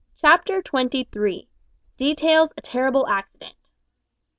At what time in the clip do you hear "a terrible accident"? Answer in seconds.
2.57-3.53